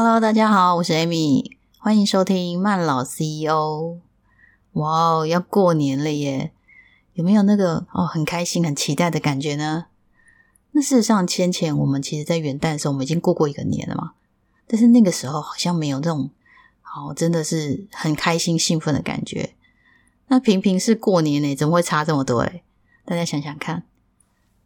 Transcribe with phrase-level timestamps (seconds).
[0.00, 3.98] Hello，大家好，我是 Amy，欢迎收听慢老 CEO。
[4.74, 6.52] 哇哦，要过年了耶！
[7.14, 9.86] 有没有那个哦很开心、很期待的感觉呢？
[10.70, 14.12] 那事实上，先前我们其实，在元旦的时候，我们已经过过一个年了嘛。
[14.68, 16.30] 但是那个时候好像没有这种
[16.80, 19.56] 好，真的是很开心、兴奋的感觉。
[20.28, 22.38] 那平平是过年呢，怎么会差这么多？
[22.42, 22.62] 诶
[23.04, 23.82] 大家想想看，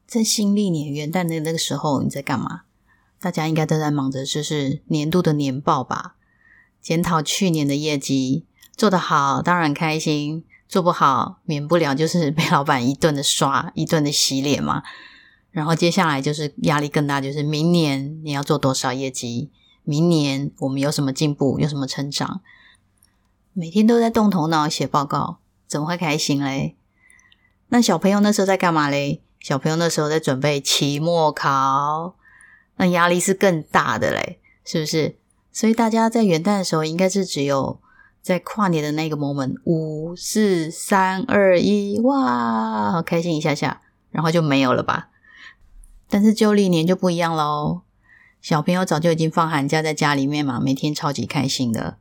[0.06, 2.64] 在新历年元旦的那个时候，你在干嘛？
[3.22, 6.16] 大家应该都在忙着，就是年度的年报吧，
[6.80, 8.44] 检讨去年的业绩，
[8.76, 14.82] 做得好当然开心，做不好免不了就是被老板一顿的刷，一顿的洗脸嘛。
[15.52, 19.52] 然后接下来就是压力更大，就是明年你要做多少业绩，
[19.84, 22.40] 明年我们有什么进步，有什么成长，
[23.52, 26.74] 每天都在动头脑写报告，怎么会开心嘞？
[27.68, 29.22] 那小朋友那时候在干嘛嘞？
[29.38, 32.16] 小朋友那时候在准备期末考。
[32.76, 35.16] 那压力是更大的嘞，是不是？
[35.52, 37.78] 所以大家在元旦的时候，应该是只有
[38.22, 45.10] 在跨年的那个 moment，五四三二一，哇，好开心一下下，然后就没有了吧？
[46.08, 47.82] 但是旧历年就不一样喽，
[48.40, 51.98] 小朋友早就已经放寒假在家里面嘛，每天超级开心的。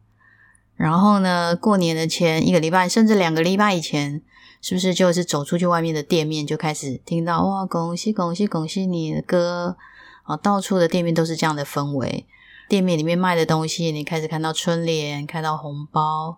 [0.76, 4.22] 然后呢，过年的前一个礼拜，甚至两个礼拜以前，
[4.62, 9.76] 是不是就是走出去外面的店面就开始听到哇，恭喜恭喜恭喜你的歌。
[10.24, 12.28] 啊，到处的店面都是这样的氛围。
[12.70, 16.38] 店面里面卖的东西，你开始看到春联，看到红包，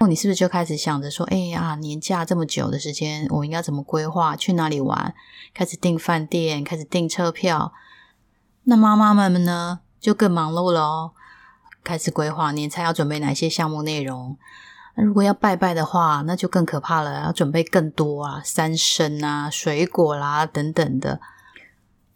[0.00, 4.34] 那你是不是就开始想着说：“哎呀，年假这么久的时间，我应该怎么规划？
[4.34, 5.14] 去哪里玩？”
[5.52, 7.72] 开始订饭店，开始订车票。
[8.64, 11.12] 那妈妈们呢，就更忙碌了哦，
[11.82, 14.38] 开始规划年菜要准备哪些项目内容。
[14.96, 21.20] 那如果要拜拜的话，那就更可怕了，要准备更多啊，三牲啊，水果啦等等的。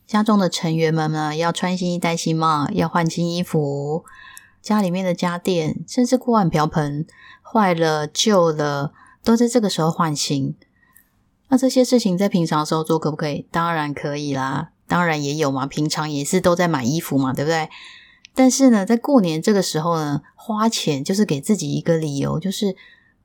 [0.08, 4.06] 家中的成员们呢，要穿新衣戴新帽，要换新衣服。
[4.62, 7.06] 家里面的家电，甚至锅碗瓢盆
[7.42, 10.56] 坏了、旧了，都在这个时候换新。
[11.48, 13.46] 那这些事情在平常时候做可不可以？
[13.50, 15.66] 当然可以啦，当然也有嘛。
[15.66, 17.68] 平常也是都在买衣服嘛，对不对？
[18.34, 22.74] 但是呢，在过年这个时候呢，花钱就是给自己一个理由，就是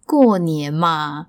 [0.05, 1.27] 过年嘛。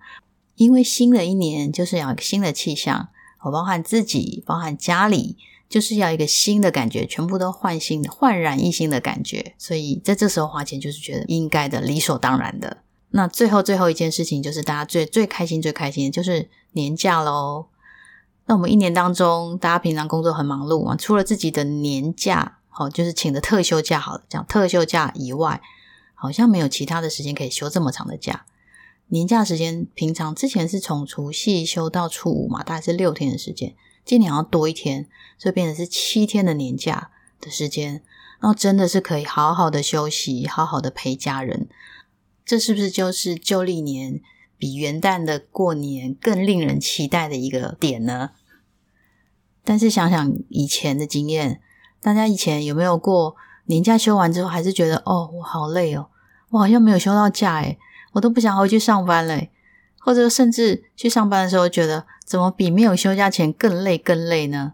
[0.57, 3.09] 因为新的一年就是要新的气象。
[3.45, 5.37] 我包含自己，包含家里，
[5.69, 9.55] 就是要一个新的感觉，全部都换新的、焕然一新的感觉。
[9.59, 12.79] 所以在这时候花钱，就是觉得应该的、理所当然的。
[13.11, 17.67] 那最后最后一件事情，就是大家最最开心、最开心的就是年假喽。
[18.47, 25.61] 那我们一年当中，大家平常工作很忙碌嘛，除了自己的年假，好，就是请的特休假，好了，讲特休假以外，
[26.15, 28.47] 好像没有其他的时间可以休这么长的假。
[29.09, 33.75] 年假时间，平常之前是从除夕休到初五嘛，大概是六天的时间。
[34.05, 37.11] 今年要多一天，所以变成是七天的年假
[37.41, 38.03] 的时间。
[38.41, 41.69] 然后真的是可以好好的休息，好好的陪家人。
[42.45, 44.21] 这是不是就是旧历年
[44.59, 48.33] 比元旦的过年更令人期待的一个点呢？
[49.65, 51.63] 但是想想以前的经验，
[52.03, 53.35] 大家以前有没有过
[53.65, 56.09] 年假休完之后，还是觉得哦，我好累哦，
[56.51, 57.79] 我好像没有休到假诶
[58.15, 59.51] 我都不想回去上班嘞，
[60.01, 64.73] 或者甚至去上班的时候，觉得怎么比没有休假前更累更累呢？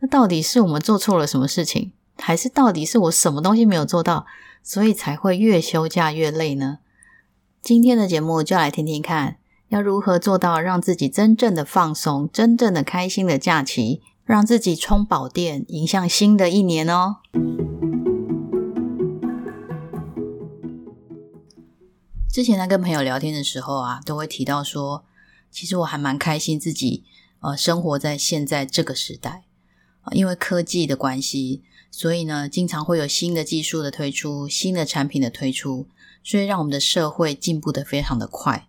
[0.00, 4.26] 那到底是我们做错了什么事情，还是到底是我什么东西没有做到，
[4.62, 6.78] 所以才会越休假越累呢？
[7.60, 9.36] 今天的节目就来听听看，
[9.68, 17.18] 要如何做到让自己真正的放松、真正的开心的假期，让自己充饱电，迎向新的一年哦。
[22.32, 25.04] 之前在跟朋友聊天的时候啊，都会提到说，
[25.50, 27.04] 其实我还蛮开心自己
[27.40, 29.44] 呃生活在现在这个时代
[30.00, 31.60] 啊，因为科技的关系，
[31.90, 35.86] 所以呢，经常会有新的技术的推出，新的产品的推出，
[36.24, 38.66] 所以让我们的社会进步的非常的快。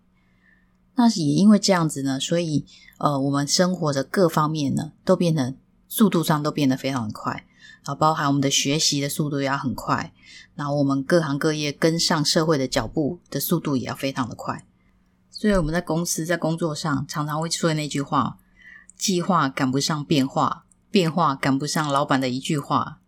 [0.96, 2.66] 那也因为这样子呢，所以
[2.98, 5.56] 呃，我们生活的各方面呢，都变得
[5.88, 7.46] 速度上都变得非常的快。
[7.84, 10.14] 啊，包含我们的学习的速度也要很快，
[10.56, 14.66] 然后我们各行各业跟上社会的脚步的速度也要非常的快。
[15.30, 18.38] 所以我们在公司在工作上常常会说那句话：
[18.98, 23.00] 计划赶不上变化，变化赶不上老板的一句话。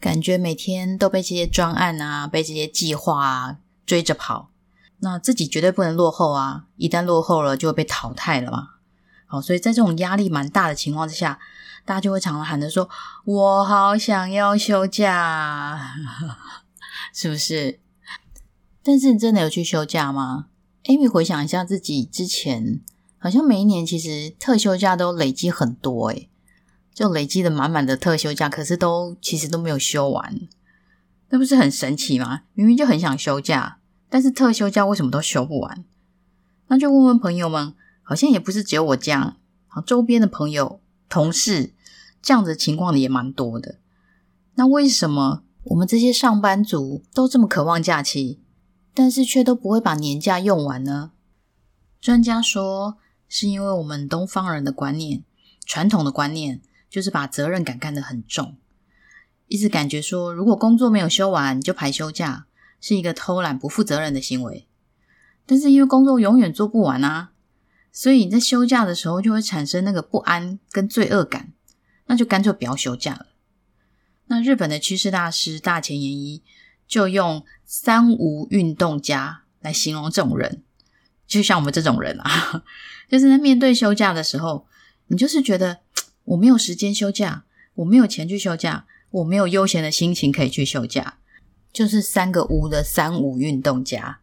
[0.00, 4.50] 感觉每天都被这些专案啊，被这些计划啊追着跑，
[4.98, 6.64] 那自己绝对不能落后啊！
[6.76, 8.70] 一旦落后了，就会被淘汰了嘛。
[9.32, 11.38] 好，所以在这种压力蛮大的情况之下。
[11.84, 12.88] 大家就会常常喊着说
[13.26, 15.94] ：“我好想要休假，
[17.12, 17.80] 是不是？”
[18.84, 20.46] 但是你真的有去休假吗
[20.84, 22.80] ？Amy 回想一下自己之前，
[23.18, 26.30] 好像每一年其实特休假都累积很多，诶
[26.94, 30.40] 就累积的满满的特休假，可是都其实都没有休完。
[31.30, 32.42] 那不是很神奇吗？
[32.54, 35.84] 明明就很想休假，但是特休假为什么都休不完？
[36.68, 41.72] 那就问问朋友们，好像也不是只有我这样，好，周边的朋友、同事
[42.20, 43.78] 这样子情况的也蛮多的。
[44.54, 48.40] 那为什么我们这些上班族都这么渴望假期，
[48.92, 51.12] 但是却都不会把年假用完呢？
[52.00, 55.22] 专家说，是因为我们东方人的观念、
[55.64, 56.60] 传统的观念，
[56.90, 58.56] 就是把责任感看得很重。
[59.46, 62.46] 一直感觉说，如果工作没有休完就排休假，
[62.80, 64.66] 是一个偷懒不负责任的行为。
[65.46, 67.32] 但是因为工作永远做不完啊，
[67.92, 71.52] 所以你在休假的时候就会产生那个不安跟罪恶感，
[72.06, 73.26] 那就干脆不要休假了。
[74.26, 76.42] 那日本的趋势大师大前研一
[76.88, 80.62] 就用“三无运动家”来形容这种人，
[81.26, 82.64] 就像我们这种人啊，
[83.10, 84.66] 就是在面对休假的时候，
[85.08, 85.80] 你就是觉得
[86.24, 87.44] 我没有时间休假，
[87.74, 88.86] 我没有钱去休假。
[89.12, 91.18] 我没有悠闲的心情可以去休假，
[91.70, 94.20] 就是三个无的三无运动家。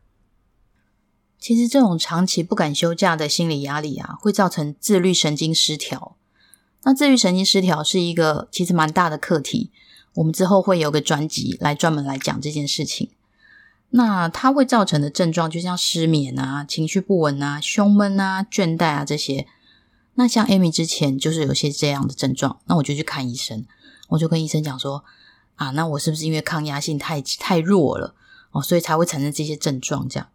[1.40, 6.18] 其实这种长期不敢休假的心理压力啊，会造成自律神经失调。
[6.84, 9.72] 那自律神经失调是一个其实蛮大的课题，
[10.16, 13.10] 我们之后会有个专辑来专门来讲这件事情。
[13.92, 19.48] 那它会造成的症状，就像失眠啊、情绪不稳啊、胸闷啊、倦怠啊这些。
[20.16, 23.66] 那像 Amy 之前就是有些这样的症状，那我就去看医生。
[24.10, 25.04] 我就跟医生讲说
[25.56, 28.16] 啊，那我是不是因为抗压性太太弱了
[28.52, 30.08] 哦，所以才会产生这些症状？
[30.08, 30.28] 这样，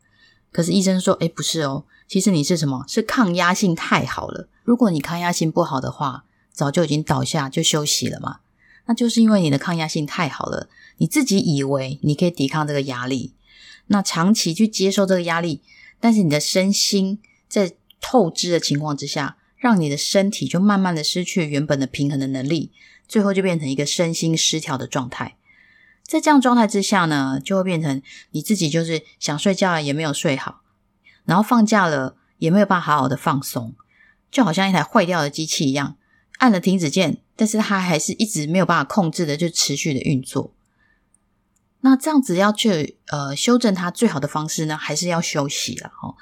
[0.55, 2.85] 可是医生说，哎，不是哦，其实你是什么？
[2.87, 4.49] 是抗压性太好了。
[4.62, 8.39] 如果你抗压性不好的话，早就已经倒下就休息了嘛。
[8.87, 10.69] 那就是因为你的抗压性太好了，
[10.99, 13.33] 你自己以为你可以抵抗这个压力，
[13.89, 15.61] 那长期去接受这个压力，
[15.99, 17.19] 但是你的身心
[17.49, 22.71] 在透支的情况之下，让你的身体就慢慢的失去原本的平衡的能力。
[23.09, 25.37] 最后就变成一个身心失调的状态，
[26.06, 30.61] 在这样状态之下呢，就会变成你自己就是想睡觉也没有睡好，
[31.25, 33.75] 然后放假了也没有办法好好的放松，
[34.31, 35.97] 就好像一台坏掉的机器一样，
[36.39, 40.53] 按了停止键，但是它还是一直没有办法控制的就持续的运作。
[41.81, 46.15] 那这样子要去呃修正它最好的方式呢，还是要休息了哦。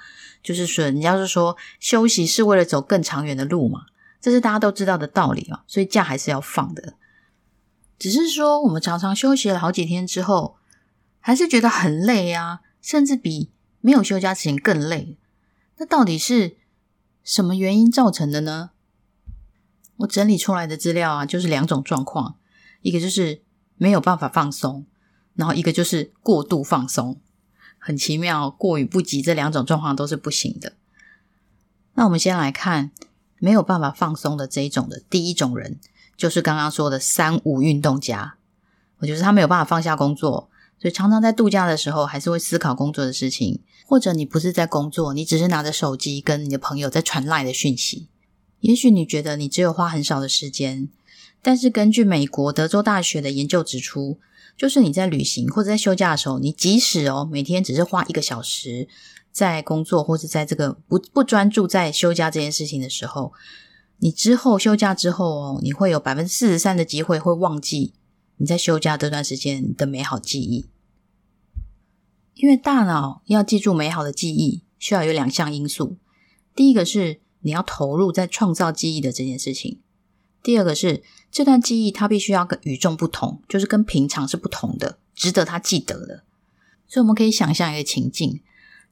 [0.42, 3.82] 就是说，人家是说休息是为了走更长远的路嘛。
[4.20, 6.94] 这是大家都知道的道理嘛，所以假还是要放的。
[7.98, 10.56] 只是说，我们常常休息了好几天之后，
[11.20, 13.50] 还是觉得很累啊，甚至比
[13.80, 15.18] 没有休假前更累。
[15.76, 16.56] 那到底是
[17.22, 18.70] 什么原因造成的呢？
[19.98, 22.36] 我整理出来的资料啊，就是两种状况：
[22.80, 23.42] 一个就是
[23.76, 24.86] 没有办法放松，
[25.34, 27.20] 然后一个就是过度放松。
[27.78, 30.74] 很奇妙，过与不及这两种状况都是不行的。
[31.94, 32.90] 那我们先来看。
[33.44, 35.80] 没有办法放松的这一种的第一种人，
[36.16, 38.36] 就是刚刚说的三五运动家。
[38.98, 40.48] 我觉得他没有办法放下工作，
[40.80, 43.60] 所以常常在度假的时候还是会思考工作的事情。
[43.84, 48.08] 或者你不是在工作，你只是拿着手机跟你的朋友在传赖的讯息。
[48.60, 50.88] 也许你觉得你只有花很少的时间，
[51.42, 54.18] 但是根据美国德州大学的研究指出，
[54.56, 58.88] 就是你在旅行或者在休假的时候，你即使哦每天只是花一个小时。
[59.32, 63.32] 在工作或者在这个不不专注在休假这件事情的时候，
[64.02, 67.94] 你之后休假之后哦，你会有百分之四十三的机会会忘记
[68.38, 70.66] 你在休假这段时间的美好记忆。
[72.34, 75.98] 因为大脑要记住美好的记忆，需要有两项因素：
[76.56, 79.78] 第一个是你要投入在创造记忆的这件事情；
[80.42, 86.24] 第二个是这段记忆它必须要跟与众不同，就是跟平常是不同的，值得他记得的。
[86.88, 88.40] 所以我们可以想象一个情境。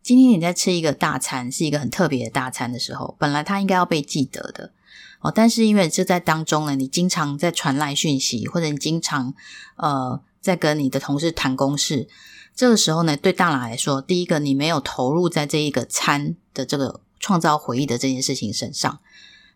[0.04, 4.72] 今天你在吃一个大餐，是一个很特别的大餐的时候，本来它应该要被记得的
[5.20, 9.34] 哦，但是因为这在当中呢，你经常在传来讯息，或者你经常
[9.76, 12.08] 呃在跟你的同事谈公事，
[12.54, 18.98] 这个时候呢，对大脑来说，第一个你没有投入在这一个餐的这个创造回忆的这件事情身上，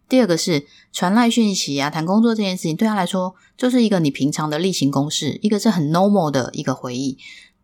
[0.08, 7.16] 第二个是传来讯息啊，谈工作这件事情对他来说就是一个你平常的例行公事，一个是很 normal 的一个回忆，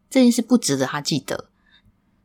[0.09, 1.49] 这件事不值得他记得。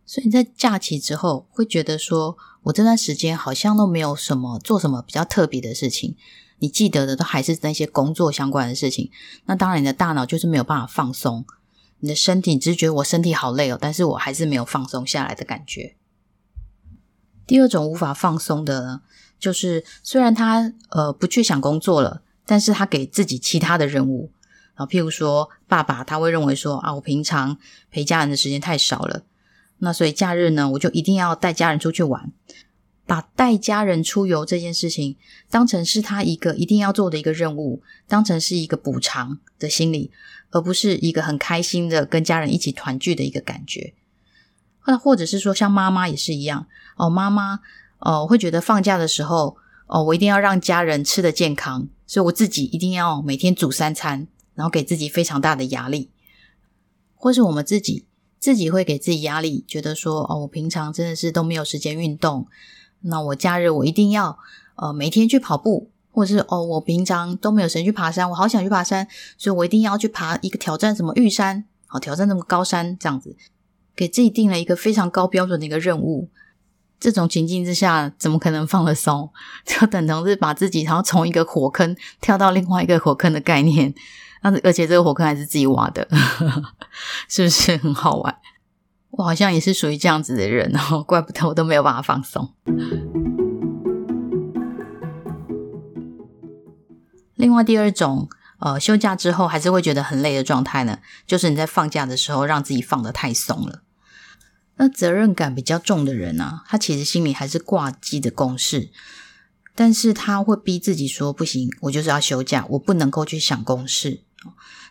[0.06, 6.16] 所以在假期之后，会觉得说我这段时间好像都没有什么做什么比较特别的事情。
[6.60, 9.12] 你记得的都还是那些工作相关的事情。
[9.46, 11.46] 那当然，你的大脑就是没有办法放松，
[12.00, 15.96] 你的身体只是觉得我身体好累哦，但是我还是没有放松下来的感觉。
[17.46, 19.02] 第二种无法放松的呢，
[19.38, 24.32] 就是虽然他呃不去想工作了，但是他给自己其他的任务
[24.76, 27.58] 啊，譬如说爸爸他会认为说啊，我平常
[27.92, 29.24] 陪家人的时间太少了。
[29.80, 32.32] 那所以假日呢，我就一定要带家人出去玩。
[33.08, 35.16] 把带家人出游这件事情
[35.52, 40.10] 当成是他一个一定要做的一个任务，当成是一个补偿的心理，
[40.50, 43.94] 而不是一个很开心的跟家人一起团聚的一个感觉。
[44.88, 46.66] 那或者是说，像妈妈也是一样
[46.96, 47.60] 哦，妈妈
[48.00, 49.56] 哦会觉得放假的时候
[49.86, 56.10] 哦，我一定要让家人吃的健康，所以我自己一定要每天煮三餐，然后给自己非常大的压力，
[57.14, 58.06] 或是我们自己
[58.46, 62.46] 自己会给自己压力，觉得说哦，我平常真的是都没有时间运动。
[63.02, 64.38] 那我假日我一定要
[64.76, 73.36] 呃每天去跑步，或者是哦我平常都没有时间去爬山，我好想去爬山，所以我一定要去爬一个挑战什么玉山，好挑战那么高山这样子，
[73.96, 76.30] 给自己定了一个非常高标准的一个任务。
[77.00, 79.28] 这种情境之下，怎么可能放得松？
[79.66, 83.96] 就等同是把自己然后从一个火坑跳到另外一个火坑的概念，
[84.50, 86.08] 那而且这个火坑还是自己挖的，
[87.30, 88.38] 是不是很好玩？
[89.12, 92.54] 我好像也是属于这样子的人哦，怪不得我都没有办法放松。
[97.36, 103.82] 另外，第二种呃，休假之后还是会觉得很累的状态呢，就是你在放假的时候让自己放得太松了。
[104.78, 108.90] 那责任感比较重的人呢，他其实心里还是挂记的公事，
[109.74, 114.25] 但是他会逼自己说不行，我就是要休假，我不能够去想公事，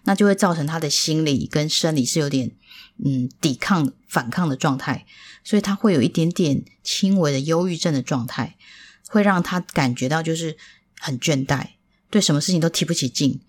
[0.04, 2.52] 那就会造成他的心理跟生理是有点。
[3.04, 5.04] 嗯，抵抗、反抗的状态，
[5.42, 8.56] 所以他会有一点点轻微的忧郁症的状态，
[9.08, 10.56] 会让他感觉到就是
[11.00, 11.70] 很倦怠，
[12.08, 13.40] 对什么事情都提不起劲，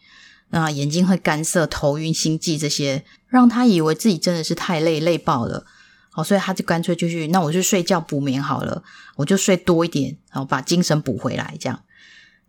[0.50, 5.68] 那眼睛会干涩、头晕、心悸这些，让他以为自己真的是太累、累爆了。
[6.10, 8.84] 好，所以他就干脆就去，那我就睡觉补眠好了，
[9.18, 11.84] 我就睡多一点，然后把精神补回来，这样。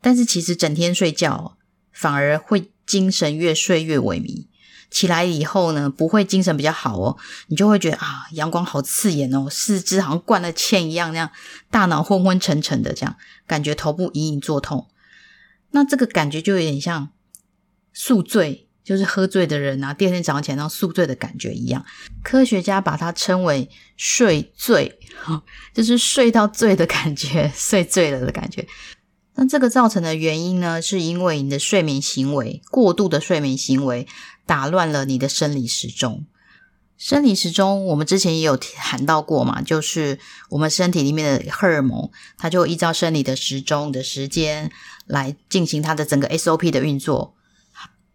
[0.00, 1.55] 但是其实整天睡觉
[1.97, 4.47] 反而会精神越睡越萎靡。
[4.88, 7.17] 起来以后呢，不会精神比较好哦，
[7.49, 11.31] 你就会觉得啊，阳光好刺眼哦，四肢好像灌了铅一样，那样
[11.71, 14.88] 大脑昏昏沉沉的，这样感觉头部隐隐作痛。
[15.73, 17.11] 那这个感觉就有点像
[17.93, 21.85] 宿醉，就是喝醉的人啊，第二天早上起来那宿醉的感觉一样。
[22.23, 25.00] 科学家把它称为睡醉，
[25.75, 28.67] 就是睡到醉的感觉， 睡醉了的感觉。
[29.37, 34.07] 那这个造成的原因呢，是因为你的睡眠行为过度的睡眠行为。
[34.49, 36.25] 打乱了你的生理时钟。
[36.97, 44.71] 生理时钟，我们之前也有谈到过嘛，就是我们身体里面的荷尔蒙，它就依照生理的时钟的时间
[45.05, 47.35] 来进行它的整个 SOP 的运作。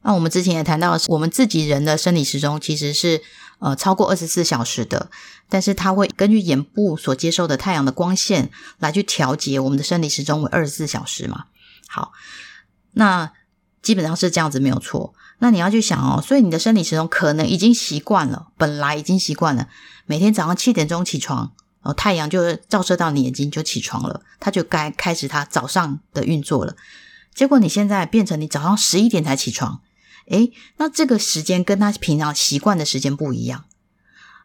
[0.03, 3.21] 那我们之前也谈到，我们自己人的生理时钟其实是
[3.61, 5.09] 呃超过二十四小时的，
[5.47, 11.45] 但是它会根据眼部所接受的太阳的光线来去调节我们的生理时钟为二十四小时嘛。
[11.87, 12.11] 好，
[12.91, 13.31] 那
[13.81, 15.13] 基本上是这样子没有错。
[15.39, 19.67] 那你要去想哦，所以你的生理时钟可能已经习惯了，本来已经习惯了，
[20.05, 26.75] 每天早上七点钟起床，哦，太阳就照射到你眼睛就起床了，它就该开始它早上的运作了。
[27.33, 29.81] 结果你现在变成你早上十一点才起床，
[30.27, 33.65] 诶，那这个时间跟他平常习惯的时间不一样，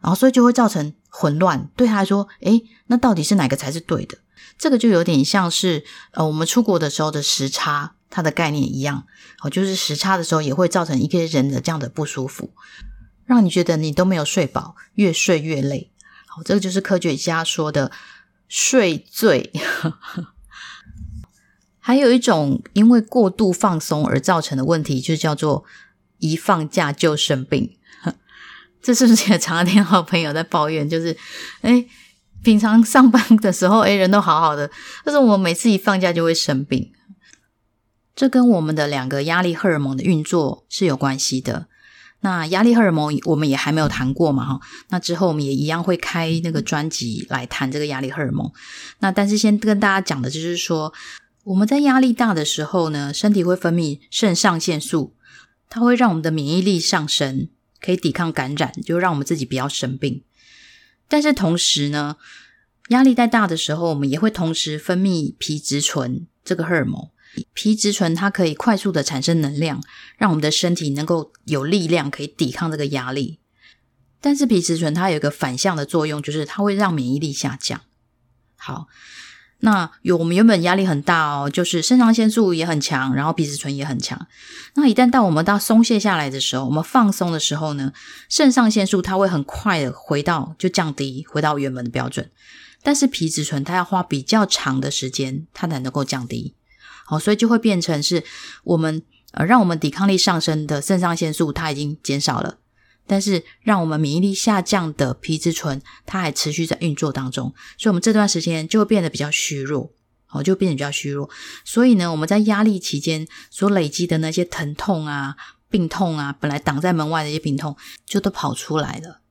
[0.01, 1.69] 然后所以就会造成混乱。
[1.75, 4.17] 对他来说，诶，那到底是哪个才是对的？
[4.57, 7.93] 这个就有点像是呃，我们出国的时候的时差。
[8.09, 9.05] 它的概念一样，
[9.41, 12.51] 哦，就是时差的时候也会造成一个人的这样的不舒服，
[13.25, 15.91] 让你觉得你都没有睡饱，越睡越累。
[16.25, 17.91] 好，这个就是科学家说的
[18.47, 19.51] 睡醉。
[21.87, 25.63] 还有一种因为过度放松而造成的问题，就是叫做
[26.17, 27.77] 一放假就生病。
[28.83, 30.89] 这是不是也常听好朋友在抱怨？
[30.89, 31.15] 就是，
[31.61, 31.85] 哎，
[32.43, 34.69] 平常上班的时候， 哎，人都好好的，
[35.05, 36.91] 但是我每次一放假就会生病。
[38.13, 41.67] 这跟我们的两个压力荷尔蒙的运作是有关系的。
[42.19, 44.59] 那压力荷尔蒙我们也还没有谈过嘛，哈。
[44.89, 48.51] 那之后我们也一样会开那个专辑来谈这个压力荷尔蒙。
[48.99, 50.93] 那但是先跟大家讲的就是说，
[51.47, 55.15] 我们在压力大的时候呢，身体会分泌肾上腺素，
[55.69, 57.47] 它会让我们的免疫力上升，
[57.79, 60.23] 可以抵抗感染，就让我们自己不要生病。
[61.07, 62.17] 但是同时呢，
[62.89, 67.09] 压力太大的时候，我们也会同时分泌皮质醇这个荷尔蒙。
[67.53, 69.81] 皮质醇它可以快速的产生能量，
[70.17, 73.39] 让我们的身体能够有力量可以抵抗这个压力。
[74.19, 77.79] 但是皮质醇它有一个反向的作用，就是它会让免疫力下降。
[78.57, 78.87] 好，
[79.59, 84.27] 那有我们原本压力很大哦，就是肾上腺素也很强，然后皮质醇也很强。
[84.75, 87.91] 那一旦到我们到松懈下来的时候，我们放松的时候呢，
[88.29, 92.29] 肾上腺素它会很快的回到就降低，回到原本的标准。
[92.83, 96.53] 但是皮质醇它要花比较长的时间，它才能够降低。
[97.05, 98.23] 好，所以就会变成是
[98.63, 102.57] 我们呃，让我们抵抗力上升的肾上腺素它已经减少了，
[103.07, 109.91] 但是让我们免疫力下降的皮质醇，它还持续在运作当中，所以我们这段时间就会变得比较虚弱，
[110.29, 111.29] 哦，就变得比较虚弱。
[111.63, 115.35] 所以呢，我们在压力期间所累积的那些疼痛啊、
[115.69, 119.21] 病痛啊，本来挡在门外的一些病痛，就都跑出来了，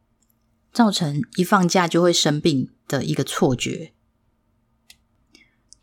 [0.73, 3.93] 造成一放假就会生病的一个错觉。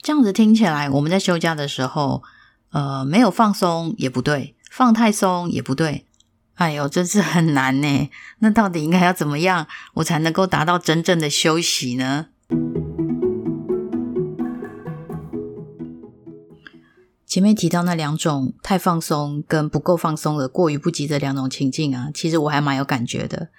[0.02, 2.24] 这样子听起来，我们在休假的时候，
[2.72, 6.06] 呃，没有放松也不对，放太松也不对。
[6.56, 8.10] 哎呦，真是很难呢。
[8.40, 12.28] 那到底应该要怎么样，我才能够达到真正的休息呢？
[17.26, 23.50] 前面提到那两种太放松跟不够放松的过于不及的两种情境啊，其实我还蛮有感觉的。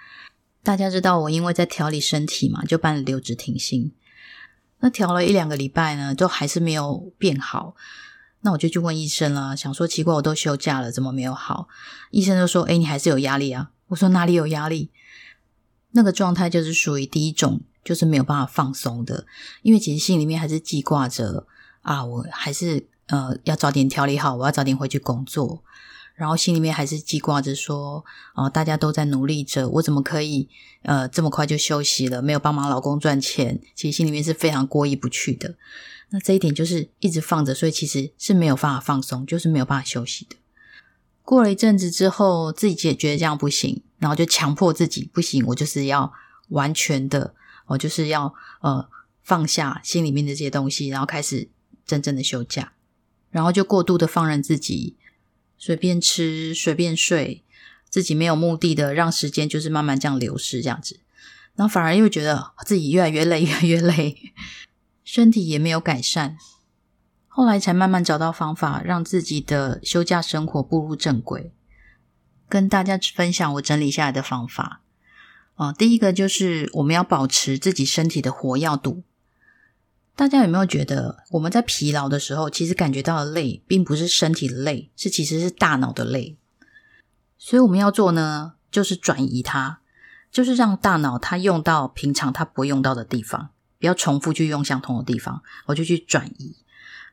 [0.62, 3.92] 大家知道我因为在调理身体嘛，就办了留职停薪。
[4.78, 7.74] 那调了一两个礼拜呢，都还是没有变好。
[8.44, 11.66] 那我就去问医生啦，想说奇怪，我都休假了，怎么没有好？
[12.10, 14.90] 医生就说：“哎，你还是有压力啊。”我说：“哪里有压力？
[15.92, 19.26] 那个状态就是属于第一种，就是没有办法放松的，
[19.62, 21.46] 因为其实心里面还是记挂着
[21.80, 25.64] 啊，我还是呃要早点调理好，我要早点回去工作。”
[26.14, 28.04] 然后心里面还是记挂着说，
[28.34, 30.48] 哦，大家都在努力着，我怎么可以
[30.82, 32.22] 呃这么快就休息了？
[32.22, 35.56] 没有帮忙老公赚钱，其实心里面是非常过意不去的。
[36.10, 40.36] 那这一点就是一直放着，所以其实是没有办法放松，就是没有办法休息的。
[41.24, 46.12] 过了一阵子之后，自己也觉得这样不行，然后就强迫自己不行，我就是要
[46.50, 47.34] 完全的，
[47.66, 48.88] 我就是要呃
[49.24, 51.48] 放下心里面的这些东西，然后开始
[51.84, 52.74] 真正的休假，
[53.30, 54.94] 然后就过度的放任自己。
[55.66, 57.42] 随便吃，随便睡，
[57.88, 61.00] 自己没有目的的让时间就是慢慢这样流失，这样子，
[61.54, 64.34] 然后反而又觉得自己越来越累，越来越累，
[65.04, 66.36] 身体也没有改善。
[67.28, 71.54] 后来才慢慢找到方法，让自己的休假生活步入正轨。
[72.46, 74.82] 跟大家分享我整理下来的方法
[75.54, 79.02] 啊，第一个就是我们要保持自己身体的活跃度。
[80.16, 86.36] 大家有没有觉得，我们在疲劳的时候，其实感觉到的累，并不是身体的累，是其实是大脑的累。
[87.36, 89.80] 所以我们要做呢，就是转移它，
[90.30, 93.50] 就是让大脑它用到平常它不会用到的地方，
[93.80, 96.54] 不要重复去用相同的地方，我就去转移。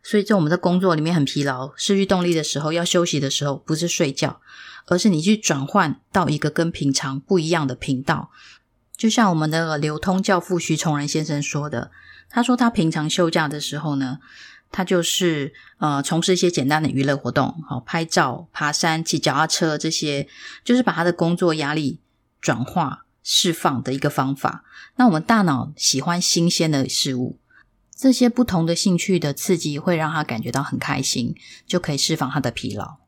[0.04, 4.40] 所以在我们的工作里面很疲劳、失去动力的时候，要休息的时候，不是睡觉，
[4.86, 8.30] 而是你去转换到一个跟平常不一样的频道。
[8.96, 11.90] 就像我们的流通教父徐崇仁先生说的。
[12.32, 14.20] 他说，他平常休假的时候呢，
[14.72, 20.28] 他就是呃从事一些简单的娱乐活动，好拍照、爬山、骑脚踏车这些，
[20.64, 22.00] 就是把他的工作压力
[22.40, 24.64] 转化释放的一个方法。
[24.96, 27.38] 那我们大脑喜欢新鲜的事物，
[27.94, 31.36] 这些不同的兴趣的刺激会让他感觉到很开心，
[31.68, 33.01] 就可以释放他的疲劳。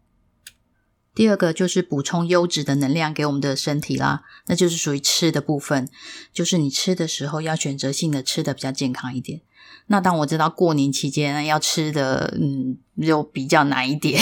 [1.15, 5.88] 第二个就是补充优质的能量给我们的身体啦，那就是属于吃的部分，
[6.34, 9.41] 就是你吃的时候要选择性的吃的比较健康一点。
[9.88, 14.21] 那当我知道过年期间要吃的，嗯，就比较难一点，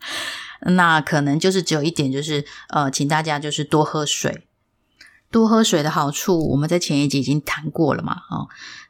[0.72, 4.46] 那可能就是只有一点，就是呃，请大家就是多喝水。
[5.30, 8.48] 多喝水的好处，我们在前一集已经谈过了嘛，哦，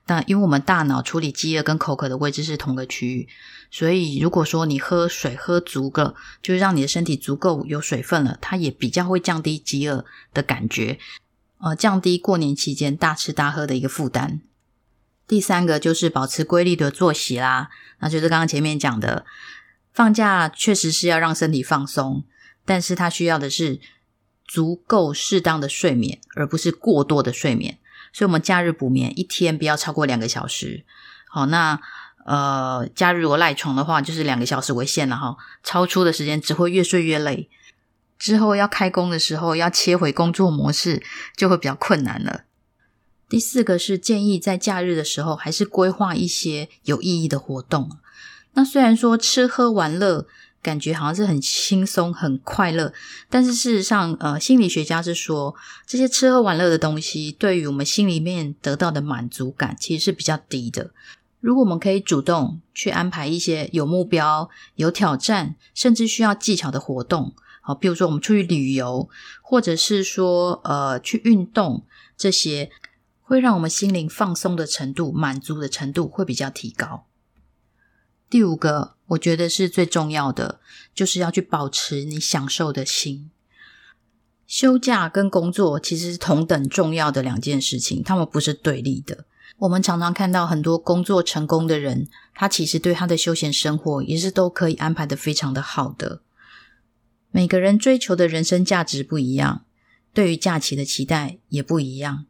[0.08, 3.28] 那因为我们大脑处理饥饿跟口渴的位置是同个区域，
[3.72, 11.00] 所以如果说你喝水喝足了，就是让你的身体足够有水分了，它也比较会降低饥饿的感觉，
[11.58, 14.42] 呃，降低过年期间大吃大喝的一个负担。
[15.26, 19.24] 第三个就是保持规律的作息啦，那就是刚刚前面讲的，
[19.92, 22.24] 放假确实是要让身体放松，
[22.64, 23.80] 但是它需要的是。
[24.44, 27.78] 足够适当的睡眠，而不是过多的睡眠。
[28.12, 30.84] 所以，我们假日补眠一天不要超过两个小时。
[31.30, 31.80] 好，那
[32.24, 35.36] 呃，假日如果赖床的话，就是两个小时为限了哈。
[35.62, 37.48] 超出的时间只会越睡越累。
[38.18, 41.02] 之后要开工的时候，要切回工作模式，
[41.36, 42.44] 就会比较困难了。
[43.28, 47.90] 第四个是建议在假日的时候，还是规划一些有意义的活动。
[48.54, 50.26] 那虽然说吃喝玩乐。
[50.62, 52.92] 感觉好像是很轻松、很快乐，
[53.28, 55.56] 但是事实上，呃，心理学家是说，
[55.88, 60.92] 这些吃喝玩乐的东西，对于我们心里面得到的满足感其实是比较低的。
[61.42, 69.08] 如果我们可以主动去安排一些有目标、有挑战，甚至需要技巧的活动，好，比如说我们出去旅游，
[69.42, 71.84] 或者是说，呃，去运动，
[72.16, 72.70] 这些
[73.20, 77.06] 会让我们心灵放松的程度、满足的程度会比较提高。
[78.30, 80.60] 第五个，我觉得是最重要的，
[80.94, 83.32] 就是要去保持你享受的心。
[84.46, 89.24] 休假跟工作其实是同等重要的两件事情，他们不是对立的。
[89.62, 96.20] 我们常常看到很多工作成功的人，他其实对他的休闲生活也是都可以安排的非常的好的。
[97.30, 99.64] 每个人追求的人生价值不一样，
[100.12, 102.26] 对于假期的期待也不一样。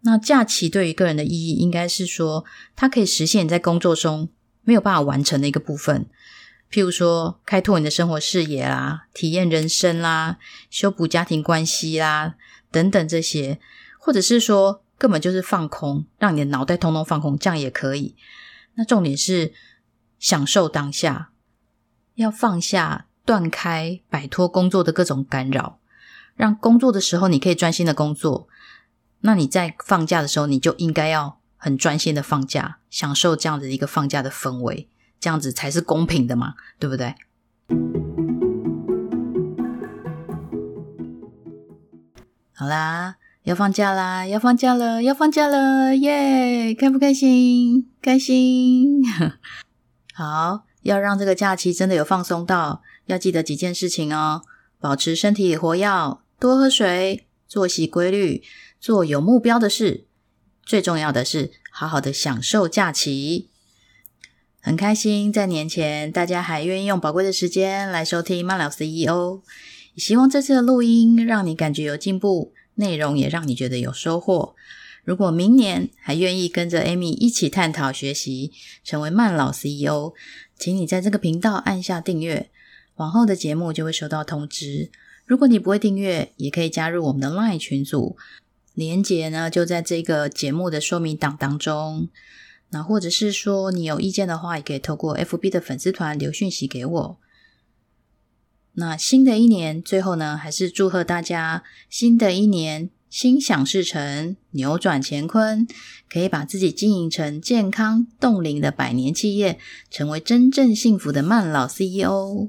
[0.00, 4.30] 那假期对于个人的意义，应该是说，它可以实现你在工作中
[4.62, 6.06] 没有办法完成的一个部分，
[6.72, 10.38] 譬如说开拓你的生活视野啦、体验人生啦、
[10.70, 12.36] 修补家庭关系啦
[12.72, 13.60] 等等这些，
[13.98, 18.14] 或者是说根本就是放空，让你的脑袋通通放空，这样也可以。
[18.74, 19.54] 那重点是
[20.18, 21.30] 享受当下，
[22.16, 25.78] 要放下、断开、摆脱工作的各种干扰，
[26.36, 28.46] 让工作的时候你可以专心的工作。
[29.20, 34.86] 那你在放假的时候，你就应该要很专心的放假，享受这样子一个放假的氛围，
[35.18, 37.14] 这样子才是公平的嘛，对不对？
[42.52, 46.74] 好啦，要放假啦，要放假了，要放假了，耶！
[46.74, 47.88] 开不开心？
[48.02, 49.02] 开心。
[50.12, 54.42] 好，要让这个假期真的有放松到，要记得几件事情哦：
[54.78, 58.42] 保持身体活跃，多喝水，作息规律。
[58.78, 60.06] 做有目标的事，
[60.64, 63.48] 最重要的是好好的享受假期。
[64.60, 69.42] 很开心，在年前大家还愿意用宝贵的时间来收听慢聊 CEO。
[69.96, 74.56] 希望这次的录音让你感觉有进步，内容也让你觉得有收获。
[75.04, 80.14] 如果明年还愿意跟着 Amy 一起探讨学习，成为慢老 CEO，
[80.58, 82.50] 请你在这个频道按下订阅，
[82.96, 84.90] 往后的节目就会收到通知。
[85.24, 88.16] 如果你不会订阅，也可以加入我们的 LINE 群组。
[88.74, 92.08] 连接呢，就在这个节目的说明档当中。
[92.70, 97.18] 那或者是说你有意见的话，也可以透过 FB 的粉丝团留讯息给我。
[98.74, 105.66] 那新的一年，最后呢，还是祝贺大家新的一年心想事成，扭转乾坤，
[106.08, 109.58] 可以把自己经营成健康冻龄的百年企业，
[109.90, 112.48] 成为真正幸福的慢老 CEO。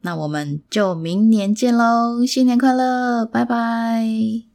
[0.00, 2.24] 那我们就明年见喽！
[2.24, 4.49] 新年快乐，拜拜。